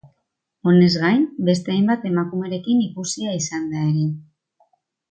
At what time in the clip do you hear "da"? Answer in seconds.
3.77-3.89